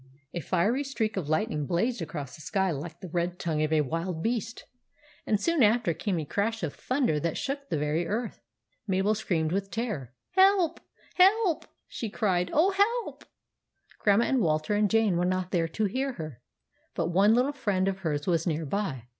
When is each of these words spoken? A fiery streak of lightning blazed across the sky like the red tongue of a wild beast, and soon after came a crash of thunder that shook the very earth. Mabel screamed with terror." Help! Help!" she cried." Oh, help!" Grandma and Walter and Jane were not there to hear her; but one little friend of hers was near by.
A 0.33 0.39
fiery 0.39 0.83
streak 0.83 1.15
of 1.15 1.29
lightning 1.29 1.67
blazed 1.67 2.01
across 2.01 2.33
the 2.33 2.41
sky 2.41 2.71
like 2.71 3.01
the 3.01 3.09
red 3.09 3.37
tongue 3.37 3.61
of 3.61 3.71
a 3.71 3.81
wild 3.81 4.23
beast, 4.23 4.65
and 5.27 5.39
soon 5.39 5.61
after 5.61 5.93
came 5.93 6.17
a 6.19 6.25
crash 6.25 6.63
of 6.63 6.73
thunder 6.73 7.19
that 7.19 7.37
shook 7.37 7.69
the 7.69 7.77
very 7.77 8.07
earth. 8.07 8.41
Mabel 8.87 9.13
screamed 9.13 9.51
with 9.51 9.69
terror." 9.69 10.15
Help! 10.31 10.79
Help!" 11.17 11.65
she 11.87 12.09
cried." 12.09 12.49
Oh, 12.51 12.71
help!" 12.71 13.25
Grandma 14.03 14.25
and 14.25 14.41
Walter 14.41 14.73
and 14.73 14.89
Jane 14.89 15.17
were 15.17 15.23
not 15.23 15.51
there 15.51 15.67
to 15.67 15.85
hear 15.85 16.13
her; 16.13 16.41
but 16.95 17.09
one 17.09 17.35
little 17.35 17.53
friend 17.53 17.87
of 17.87 17.99
hers 17.99 18.25
was 18.25 18.47
near 18.47 18.65
by. 18.65 19.03